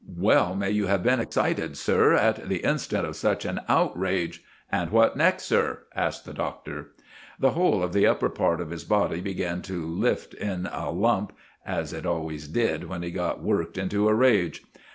[0.17, 4.43] "Well may you have been excited, sir, at the instant of such an outrage!
[4.71, 6.93] And what next, sir?" asked the Doctor.
[7.39, 11.33] The whole of the upper part of his body began to lift in a lump,
[11.63, 14.63] as it always did when he got worked into a rage.